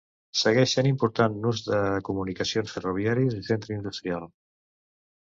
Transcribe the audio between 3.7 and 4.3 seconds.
industrial.